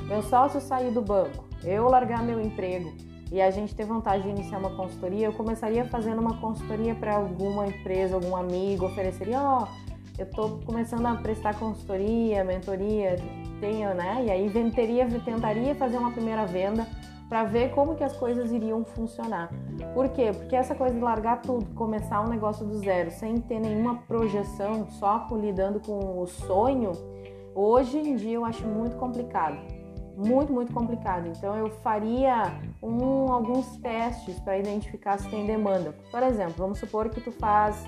meu 0.08 0.24
sócio 0.24 0.60
sair 0.60 0.92
do 0.92 1.02
banco, 1.02 1.46
eu 1.64 1.88
largar 1.88 2.24
meu 2.24 2.42
emprego 2.42 2.92
e 3.32 3.40
a 3.40 3.52
gente 3.52 3.76
ter 3.76 3.86
vontade 3.86 4.24
de 4.24 4.30
iniciar 4.30 4.58
uma 4.58 4.76
consultoria, 4.76 5.28
eu 5.28 5.34
começaria 5.34 5.86
fazendo 5.86 6.20
uma 6.20 6.38
consultoria 6.38 6.96
para 6.96 7.16
alguma 7.16 7.68
empresa, 7.68 8.16
algum 8.16 8.36
amigo, 8.36 8.86
ofereceria, 8.86 9.40
ó, 9.40 9.64
oh, 9.64 9.68
eu 10.18 10.26
estou 10.26 10.60
começando 10.66 11.06
a 11.06 11.16
prestar 11.16 11.58
consultoria, 11.60 12.44
mentoria, 12.44 13.16
tenho, 13.60 13.94
né? 13.94 14.24
E 14.26 14.32
aí 14.32 14.48
venderia, 14.48 15.08
tentaria 15.08 15.76
fazer 15.76 15.98
uma 15.98 16.12
primeira 16.12 16.46
venda 16.46 16.88
para 17.30 17.44
ver 17.44 17.72
como 17.72 17.96
que 17.96 18.04
as 18.04 18.16
coisas 18.18 18.52
iriam 18.52 18.84
funcionar. 18.84 19.52
Por 19.94 20.10
quê? 20.10 20.32
Porque 20.34 20.56
essa 20.56 20.76
coisa 20.76 20.94
de 20.94 21.02
largar 21.02 21.42
tudo, 21.42 21.66
começar 21.74 22.22
um 22.22 22.28
negócio 22.28 22.66
do 22.66 22.78
zero, 22.78 23.10
sem 23.12 23.38
ter 23.38 23.60
nenhuma 23.60 23.96
projeção, 24.08 24.88
só 24.92 25.28
lidando 25.32 25.80
com 25.80 26.22
o 26.22 26.28
sonho, 26.28 26.92
hoje 27.56 27.98
em 27.98 28.16
dia 28.16 28.34
eu 28.34 28.46
acho 28.46 28.66
muito 28.66 28.96
complicado. 28.98 29.58
Muito, 30.16 30.54
muito 30.54 30.72
complicado. 30.72 31.28
Então 31.28 31.56
eu 31.56 31.70
faria 31.82 32.54
um, 32.82 33.32
alguns 33.32 33.78
testes 33.78 34.40
para 34.40 34.58
identificar 34.58 35.18
se 35.18 35.28
tem 35.30 35.46
demanda. 35.46 35.96
Por 36.12 36.22
exemplo, 36.22 36.56
vamos 36.58 36.80
supor 36.80 37.10
que 37.10 37.20
tu 37.20 37.32
faz 37.32 37.84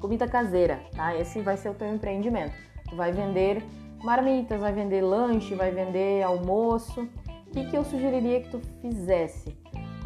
comida 0.00 0.26
caseira, 0.26 0.80
tá? 0.94 1.16
Esse 1.16 1.40
vai 1.40 1.56
ser 1.56 1.70
o 1.70 1.74
teu 1.74 1.92
empreendimento. 1.92 2.54
Tu 2.88 2.96
vai 2.96 3.12
vender 3.12 3.62
marmitas, 4.02 4.60
vai 4.60 4.72
vender 4.72 5.02
lanche, 5.02 5.54
vai 5.54 5.70
vender 5.70 6.22
almoço 6.22 7.08
que, 7.56 7.70
que 7.70 7.76
eu 7.76 7.84
sugeriria 7.84 8.42
que 8.42 8.50
tu 8.50 8.60
fizesse? 8.82 9.56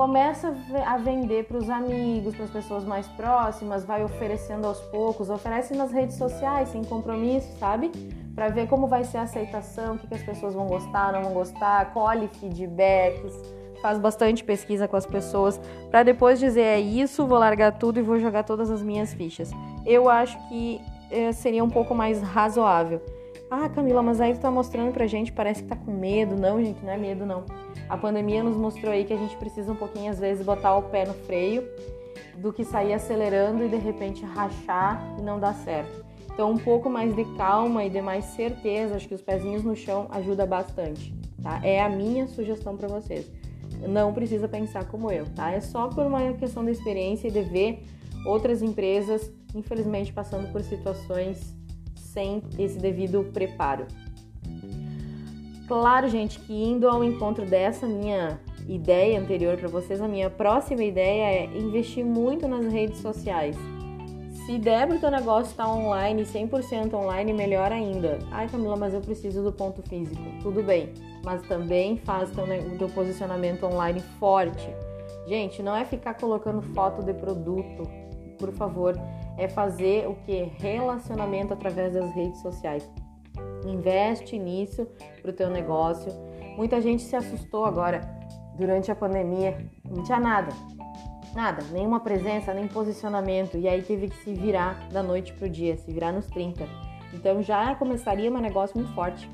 Começa 0.00 0.57
a 0.87 0.97
vender 0.97 1.45
para 1.45 1.59
os 1.59 1.69
amigos, 1.69 2.35
para 2.35 2.47
as 2.47 2.50
pessoas 2.50 2.85
mais 2.87 3.07
próximas, 3.07 3.85
vai 3.85 4.02
oferecendo 4.02 4.66
aos 4.66 4.80
poucos, 4.85 5.28
oferece 5.28 5.75
nas 5.75 5.92
redes 5.92 6.16
sociais 6.16 6.71
sem 6.71 6.83
compromisso, 6.83 7.47
sabe? 7.59 7.90
Para 8.35 8.49
ver 8.49 8.66
como 8.66 8.87
vai 8.87 9.04
ser 9.04 9.19
a 9.19 9.23
aceitação, 9.25 9.97
o 9.97 9.99
que, 9.99 10.07
que 10.07 10.14
as 10.14 10.23
pessoas 10.23 10.54
vão 10.54 10.66
gostar, 10.66 11.12
não 11.12 11.25
vão 11.25 11.35
gostar, 11.35 11.92
colhe 11.92 12.28
feedbacks, 12.28 13.35
faz 13.83 13.99
bastante 13.99 14.42
pesquisa 14.42 14.88
com 14.88 14.97
as 14.97 15.04
pessoas, 15.04 15.61
para 15.90 16.02
depois 16.02 16.40
dizer 16.40 16.62
é 16.62 16.80
isso, 16.80 17.26
vou 17.26 17.38
largar 17.38 17.73
tudo 17.73 17.99
e 17.99 18.02
vou 18.02 18.19
jogar 18.19 18.42
todas 18.45 18.71
as 18.71 18.83
minhas 18.83 19.12
fichas. 19.12 19.50
Eu 19.85 20.09
acho 20.09 20.38
que 20.49 20.80
é, 21.11 21.30
seria 21.33 21.62
um 21.62 21.69
pouco 21.69 21.95
mais 21.95 22.23
razoável. 22.23 23.02
Ah, 23.50 23.69
Camila, 23.69 24.00
mas 24.00 24.21
aí 24.21 24.33
tu 24.33 24.38
tá 24.38 24.49
mostrando 24.49 24.92
pra 24.92 25.09
gente, 25.09 25.33
parece 25.33 25.64
que 25.64 25.69
tá 25.69 25.75
com 25.75 25.90
medo. 25.90 26.37
Não, 26.37 26.62
gente, 26.62 26.85
não 26.85 26.92
é 26.92 26.97
medo, 26.97 27.26
não. 27.26 27.45
A 27.88 27.97
pandemia 27.97 28.45
nos 28.45 28.57
mostrou 28.57 28.92
aí 28.92 29.04
que 29.04 29.12
a 29.12 29.16
gente 29.16 29.37
precisa 29.37 29.73
um 29.73 29.75
pouquinho, 29.75 30.09
às 30.09 30.21
vezes, 30.21 30.47
botar 30.47 30.76
o 30.76 30.83
pé 30.85 31.04
no 31.04 31.14
freio 31.14 31.69
do 32.37 32.52
que 32.52 32.64
sair 32.64 32.95
acelerando 32.95 33.64
e 33.64 33.69
de 33.69 33.76
repente 33.76 34.25
rachar 34.25 35.16
e 35.19 35.23
não 35.23 35.40
dar 35.40 35.52
certo. 35.54 36.04
Então, 36.33 36.52
um 36.52 36.57
pouco 36.57 36.88
mais 36.88 37.12
de 37.14 37.25
calma 37.37 37.85
e 37.85 37.90
de 37.90 38.00
mais 38.00 38.25
certeza, 38.26 38.95
acho 38.95 39.09
que 39.09 39.14
os 39.16 39.21
pezinhos 39.21 39.64
no 39.64 39.75
chão 39.75 40.07
ajuda 40.11 40.47
bastante, 40.47 41.12
tá? 41.42 41.61
É 41.64 41.83
a 41.83 41.88
minha 41.88 42.28
sugestão 42.28 42.76
para 42.76 42.87
vocês. 42.87 43.28
Não 43.88 44.14
precisa 44.14 44.47
pensar 44.47 44.85
como 44.85 45.11
eu, 45.11 45.26
tá? 45.35 45.50
É 45.50 45.61
só 45.61 45.88
por 45.88 46.07
uma 46.07 46.33
questão 46.35 46.64
da 46.64 46.71
experiência 46.71 47.26
e 47.26 47.33
de 47.33 47.42
ver 47.42 47.83
outras 48.25 48.62
empresas, 48.62 49.28
infelizmente, 49.57 50.12
passando 50.12 50.50
por 50.52 50.62
situações 50.62 51.59
sem 52.12 52.43
esse 52.59 52.79
devido 52.79 53.25
preparo. 53.33 53.87
Claro, 55.67 56.09
gente, 56.09 56.40
que 56.40 56.52
indo 56.52 56.88
ao 56.88 57.05
encontro 57.05 57.47
dessa 57.47 57.87
minha 57.87 58.40
ideia 58.69 59.21
anterior 59.21 59.57
para 59.57 59.69
vocês, 59.69 60.00
a 60.00 60.09
minha 60.09 60.29
próxima 60.29 60.83
ideia 60.83 61.45
é 61.45 61.59
investir 61.59 62.05
muito 62.05 62.49
nas 62.49 62.67
redes 62.67 62.99
sociais. 63.00 63.57
Se 64.47 64.59
der 64.59 64.88
para 64.88 64.97
o 64.97 64.99
teu 64.99 65.11
negócio 65.12 65.52
estar 65.52 65.67
tá 65.67 65.73
online, 65.73 66.25
100% 66.25 66.93
online, 66.95 67.33
melhor 67.33 67.71
ainda. 67.71 68.19
Ai, 68.33 68.49
Camila, 68.49 68.76
mas 68.76 68.95
eu 68.95 69.00
preciso 69.00 69.45
do 69.45 69.52
ponto 69.52 69.81
físico. 69.83 70.21
Tudo 70.43 70.61
bem, 70.61 70.93
mas 71.25 71.40
também 71.43 71.97
faz 71.99 72.31
o 72.33 72.76
teu 72.76 72.88
posicionamento 72.88 73.64
online 73.64 74.00
forte. 74.19 74.69
Gente, 75.29 75.62
não 75.62 75.76
é 75.76 75.85
ficar 75.85 76.14
colocando 76.14 76.61
foto 76.62 77.00
de 77.00 77.14
produto, 77.14 77.88
por 78.40 78.50
favor 78.52 78.94
é 79.37 79.47
fazer 79.47 80.09
o 80.09 80.14
que? 80.25 80.50
Relacionamento 80.59 81.52
através 81.52 81.92
das 81.92 82.11
redes 82.14 82.40
sociais. 82.40 82.90
Investe 83.66 84.38
nisso 84.38 84.87
para 85.20 85.30
o 85.30 85.35
teu 85.35 85.50
negócio. 85.50 86.11
Muita 86.56 86.80
gente 86.80 87.02
se 87.02 87.14
assustou 87.14 87.64
agora 87.64 88.00
durante 88.56 88.90
a 88.90 88.94
pandemia, 88.94 89.56
não 89.88 90.02
tinha 90.02 90.18
nada, 90.18 90.52
nada, 91.35 91.62
nenhuma 91.73 92.00
presença, 92.00 92.52
nem 92.52 92.66
posicionamento, 92.66 93.56
e 93.56 93.68
aí 93.68 93.82
teve 93.82 94.09
que 94.09 94.16
se 94.16 94.35
virar 94.35 94.88
da 94.90 95.02
noite 95.02 95.32
para 95.32 95.47
o 95.47 95.50
dia, 95.50 95.76
se 95.76 95.92
virar 95.92 96.12
nos 96.12 96.26
30. 96.26 96.66
Então 97.14 97.42
já 97.42 97.75
começaria 97.75 98.30
um 98.30 98.38
negócio 98.38 98.76
muito 98.76 98.92
forte, 98.94 99.30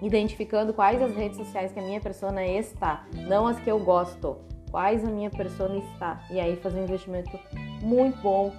identificando 0.00 0.72
quais 0.72 1.00
as 1.02 1.14
redes 1.14 1.36
sociais 1.36 1.72
que 1.72 1.78
a 1.78 1.82
minha 1.82 2.00
persona 2.00 2.46
está, 2.46 3.06
não 3.26 3.46
as 3.46 3.58
que 3.58 3.70
eu 3.70 3.78
gosto, 3.78 4.38
quais 4.70 5.04
a 5.04 5.10
minha 5.10 5.30
persona 5.30 5.76
está, 5.76 6.20
e 6.30 6.40
aí 6.40 6.56
fazer 6.56 6.80
um 6.80 6.84
investimento 6.84 7.38
muito 7.82 8.20
bom 8.22 8.52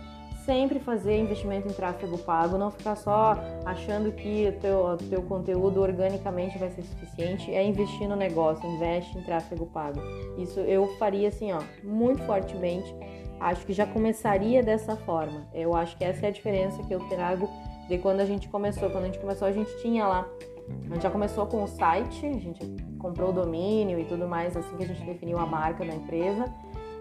sempre 0.48 0.80
fazer 0.80 1.20
investimento 1.20 1.68
em 1.68 1.74
tráfego 1.74 2.18
pago, 2.20 2.58
não 2.58 2.72
ficar 2.72 2.96
só 2.96 3.36
achando 3.66 4.14
que 4.14 4.48
o 4.48 4.54
teu, 4.54 4.98
teu 5.10 5.22
conteúdo 5.24 5.82
organicamente 5.82 6.58
vai 6.58 6.72
ser 6.72 6.84
suficiente, 6.84 7.54
é 7.54 7.62
investir 7.68 8.08
no 8.08 8.16
negócio, 8.16 8.66
investe 8.66 9.18
em 9.18 9.24
tráfego 9.24 9.66
pago. 9.66 10.00
Isso 10.38 10.62
eu 10.62 10.88
faria 10.98 11.28
assim, 11.28 11.52
ó, 11.52 11.62
muito 11.84 12.24
fortemente. 12.24 12.96
Acho 13.42 13.66
que 13.66 13.74
já 13.74 13.86
começaria 13.86 14.64
dessa 14.64 14.96
forma. 14.96 15.46
Eu 15.54 15.76
acho 15.76 15.98
que 15.98 16.06
essa 16.06 16.26
é 16.26 16.30
a 16.30 16.32
diferença 16.32 16.82
que 16.82 16.96
eu 16.96 17.02
trago 17.10 17.50
de 17.90 17.98
quando 17.98 18.22
a 18.22 18.26
gente 18.26 18.48
começou. 18.48 18.90
Quando 18.90 19.04
a 19.04 19.08
gente 19.08 19.20
começou, 19.20 19.50
a 19.50 19.52
gente 19.52 19.70
tinha 19.82 20.08
lá 20.08 20.26
a 20.70 20.94
gente 20.94 21.04
já 21.04 21.10
começou 21.10 21.46
com 21.46 21.64
o 21.64 21.68
site, 21.68 22.26
a 22.26 22.40
gente 22.40 22.66
comprou 22.98 23.30
o 23.30 23.34
domínio 23.34 24.00
e 24.00 24.06
tudo 24.06 24.28
mais, 24.28 24.56
assim 24.56 24.76
que 24.78 24.84
a 24.84 24.88
gente 24.88 25.04
definiu 25.04 25.38
a 25.38 25.46
marca 25.46 25.86
da 25.86 25.94
empresa. 25.94 26.52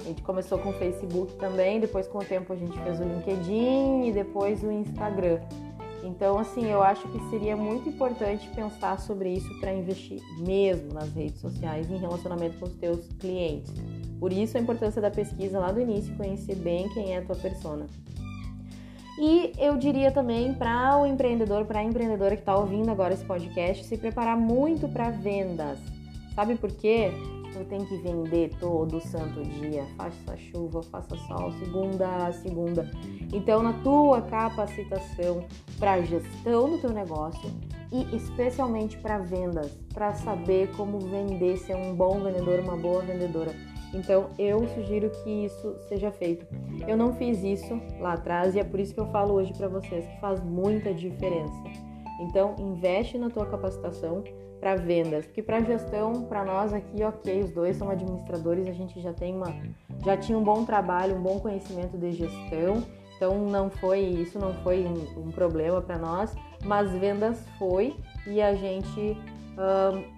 A 0.01 0.05
gente 0.05 0.23
começou 0.23 0.59
com 0.59 0.71
o 0.71 0.73
Facebook 0.75 1.35
também, 1.35 1.81
depois 1.81 2.07
com 2.07 2.19
o 2.19 2.25
tempo 2.25 2.53
a 2.53 2.57
gente 2.57 2.79
fez 2.79 3.01
o 3.01 3.05
LinkedIn 3.05 4.07
e 4.07 4.13
depois 4.13 4.63
o 4.63 4.71
Instagram. 4.71 5.41
Então, 6.05 6.39
assim, 6.39 6.67
eu 6.67 6.83
acho 6.83 7.09
que 7.09 7.19
seria 7.31 7.57
muito 7.57 7.89
importante 7.89 8.49
pensar 8.55 9.01
sobre 9.01 9.31
isso 9.31 9.59
para 9.59 9.73
investir 9.73 10.23
mesmo 10.39 10.93
nas 10.93 11.13
redes 11.13 11.41
sociais 11.41 11.91
em 11.91 11.97
relacionamento 11.97 12.59
com 12.59 12.67
os 12.67 12.75
teus 12.75 13.09
clientes. 13.19 13.73
Por 14.21 14.33
isso 14.33 14.57
a 14.57 14.61
importância 14.61 15.03
da 15.03 15.11
pesquisa 15.11 15.59
lá 15.59 15.73
do 15.73 15.81
início, 15.81 16.15
conhecer 16.17 16.55
bem 16.55 16.89
quem 16.91 17.15
é 17.15 17.19
a 17.19 17.23
tua 17.23 17.35
persona. 17.35 17.87
E 19.19 19.53
eu 19.59 19.77
diria 19.77 20.11
também 20.11 20.53
para 20.53 20.99
o 20.99 21.07
empreendedor, 21.07 21.65
para 21.65 21.81
a 21.81 21.85
empreendedora 21.85 22.37
que 22.37 22.43
está 22.43 22.57
ouvindo 22.57 22.91
agora 22.91 23.15
esse 23.15 23.25
podcast, 23.25 23.85
se 23.85 23.97
preparar 23.97 24.37
muito 24.37 24.89
para 24.89 25.11
vendas. 25.11 25.79
Sabe 26.35 26.55
por 26.57 26.71
quê? 26.71 27.11
tu 27.57 27.65
tem 27.65 27.85
que 27.85 27.97
vender 27.97 28.51
todo 28.61 29.01
santo 29.01 29.43
dia, 29.43 29.85
faça 29.97 30.37
chuva, 30.37 30.83
faça 30.83 31.17
sol, 31.17 31.53
segunda 31.53 32.27
a 32.27 32.33
segunda. 32.33 32.91
Então, 33.33 33.63
na 33.63 33.73
tua 33.73 34.21
capacitação 34.23 35.45
para 35.79 36.03
gestão 36.03 36.71
do 36.71 36.79
teu 36.79 36.91
negócio 36.91 37.51
e 37.93 38.17
especialmente 38.17 38.99
para 38.99 39.19
vendas, 39.19 39.73
para 39.95 40.15
saber 40.15 40.71
como 40.77 40.99
vender, 40.99 41.57
ser 41.59 41.77
um 41.77 41.95
bom 41.95 42.21
vendedor, 42.21 42.61
uma 42.61 42.77
boa 42.77 43.03
vendedora. 43.03 43.55
Então, 43.95 44.31
eu 44.39 44.67
sugiro 44.69 45.11
que 45.11 45.45
isso 45.45 45.77
seja 45.89 46.11
feito. 46.11 46.47
Eu 46.87 46.97
não 46.97 47.15
fiz 47.15 47.43
isso 47.43 47.81
lá 48.01 48.15
atrás 48.15 48.55
e 48.55 48.59
é 48.59 48.65
por 48.65 48.81
isso 48.81 48.95
que 48.95 49.01
eu 49.01 49.07
falo 49.07 49.35
hoje 49.35 49.53
para 49.53 49.69
vocês 49.69 50.07
que 50.07 50.21
faz 50.21 50.43
muita 50.43 50.93
diferença. 50.93 51.63
Então, 52.21 52.55
investe 52.59 53.19
na 53.19 53.31
tua 53.31 53.47
capacitação 53.47 54.25
para 54.61 54.75
vendas, 54.75 55.27
porque 55.27 55.43
para 55.43 55.61
gestão, 55.61 56.25
para 56.25 56.45
nós 56.45 56.73
aqui, 56.73 57.03
ok, 57.03 57.43
os 57.43 57.51
dois 57.51 57.77
são 57.77 57.91
administradores, 57.91 58.67
a 58.67 58.73
gente 58.73 59.01
já 59.01 59.13
tem 59.13 59.35
uma, 59.35 59.55
já 60.05 60.17
tinha 60.17 60.37
um 60.37 60.43
bom 60.43 60.65
trabalho, 60.65 61.17
um 61.17 61.23
bom 61.23 61.39
conhecimento 61.39 61.97
de 61.99 62.13
gestão, 62.13 62.83
então 63.17 63.47
não 63.47 63.71
foi 63.71 64.01
isso, 64.01 64.39
não 64.39 64.55
foi 64.63 64.87
um, 64.87 65.29
um 65.29 65.31
problema 65.31 65.81
para 65.81 65.99
nós, 65.99 66.35
mas 66.65 66.91
vendas 66.93 67.47
foi 67.59 67.97
e 68.27 68.41
a 68.41 68.55
gente 68.55 69.17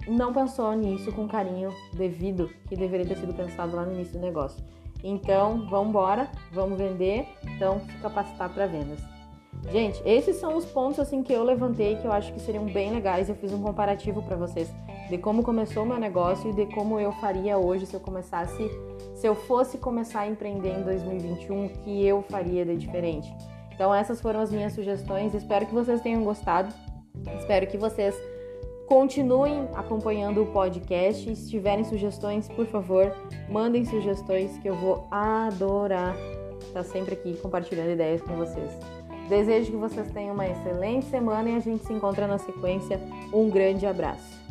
não 0.07 0.33
pensou 0.33 0.73
nisso 0.75 1.13
com 1.13 1.29
carinho 1.29 1.73
devido 1.93 2.51
que 2.69 2.77
deveria 2.77 3.07
ter 3.07 3.17
sido 3.17 3.33
pensado 3.35 3.77
lá 3.77 3.85
no 3.85 3.93
início 3.93 4.15
do 4.15 4.21
negócio. 4.21 4.63
Então, 5.03 5.67
vamos 5.69 5.91
embora, 5.91 6.29
vamos 6.53 6.77
vender, 6.77 7.27
então 7.45 7.81
se 7.81 7.99
capacitar 7.99 8.53
para 8.53 8.67
vendas. 8.67 9.01
Gente, 9.71 10.01
esses 10.05 10.37
são 10.37 10.57
os 10.57 10.65
pontos 10.65 10.99
assim 10.99 11.23
que 11.23 11.33
eu 11.33 11.43
levantei 11.43 11.97
que 11.97 12.07
eu 12.07 12.13
acho 12.13 12.33
que 12.33 12.41
seriam 12.41 12.65
bem 12.65 12.91
legais. 12.93 13.29
Eu 13.29 13.35
fiz 13.35 13.53
um 13.53 13.61
comparativo 13.61 14.23
para 14.23 14.37
vocês 14.37 14.73
de 15.09 15.19
como 15.19 15.43
começou 15.43 15.85
o 15.85 15.87
meu 15.87 15.99
negócio 15.99 16.51
e 16.51 16.53
de 16.53 16.67
como 16.75 16.99
eu 16.99 17.13
faria 17.13 17.59
hoje 17.59 17.87
se 17.87 17.95
eu 17.95 18.01
começasse, 18.01 18.71
se 19.15 19.27
eu 19.27 19.35
fosse 19.35 19.79
começar 19.79 20.21
a 20.21 20.29
empreender 20.29 20.79
em 20.79 20.83
2021, 20.83 21.67
o 21.67 21.69
que 21.71 22.07
eu 22.07 22.23
faria 22.23 22.65
de 22.65 22.77
diferente. 22.77 23.33
Então 23.75 23.95
essas 23.95 24.21
foram 24.21 24.41
as 24.41 24.51
minhas 24.51 24.73
sugestões. 24.73 25.35
Espero 25.35 25.67
que 25.67 25.75
vocês 25.75 26.01
tenham 26.01 26.25
gostado. 26.25 26.73
Espero 27.39 27.67
que 27.67 27.77
vocês 27.77 28.15
continuem 28.89 29.69
acompanhando 29.75 30.43
o 30.43 30.47
podcast. 30.47 31.37
Se 31.37 31.51
tiverem 31.51 31.85
sugestões, 31.85 32.49
por 32.49 32.67
favor, 32.67 33.15
mandem 33.49 33.85
sugestões 33.85 34.57
que 34.59 34.69
eu 34.69 34.75
vou 34.75 35.07
adorar 35.11 36.17
estar 36.61 36.83
sempre 36.85 37.15
aqui 37.15 37.37
compartilhando 37.37 37.91
ideias 37.93 38.23
com 38.23 38.35
vocês. 38.37 38.71
Desejo 39.29 39.73
que 39.73 39.77
vocês 39.77 40.11
tenham 40.11 40.35
uma 40.35 40.47
excelente 40.47 41.07
semana 41.07 41.51
e 41.51 41.57
a 41.57 41.61
gente 41.61 41.85
se 41.85 41.93
encontra 41.93 42.27
na 42.27 42.39
sequência. 42.39 42.99
Um 43.33 43.51
grande 43.51 43.87
abraço. 43.87 44.48